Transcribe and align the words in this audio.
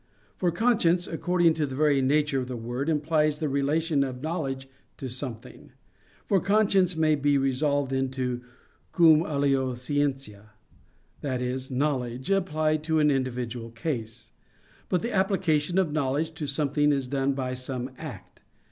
For 0.35 0.49
conscience, 0.51 1.05
according 1.05 1.53
to 1.53 1.67
the 1.67 1.75
very 1.75 2.01
nature 2.01 2.39
of 2.39 2.47
the 2.47 2.57
word, 2.57 2.89
implies 2.89 3.37
the 3.37 3.47
relation 3.47 4.03
of 4.03 4.23
knowledge 4.23 4.67
to 4.97 5.07
something: 5.07 5.73
for 6.25 6.39
conscience 6.39 6.95
may 6.97 7.13
be 7.13 7.37
resolved 7.37 7.93
into 7.93 8.41
"cum 8.93 9.21
alio 9.23 9.75
scientia," 9.75 10.53
i.e. 11.21 11.59
knowledge 11.69 12.31
applied 12.31 12.83
to 12.85 12.97
an 12.97 13.11
individual 13.11 13.69
case. 13.69 14.31
But 14.89 15.03
the 15.03 15.11
application 15.13 15.77
of 15.77 15.91
knowledge 15.93 16.33
to 16.33 16.47
something 16.47 16.91
is 16.91 17.07
done 17.07 17.33
by 17.33 17.53
some 17.53 17.91
act. 17.99 18.41